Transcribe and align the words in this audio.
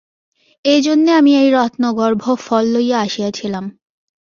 এই 0.65 0.79
জন্যে 0.81 1.11
আমি 1.11 1.31
এই 1.35 1.49
রত্নগর্ভ 1.51 2.23
ফল 2.45 2.65
লইয়া 2.73 2.97
আসিয়াছিলাম। 3.01 3.65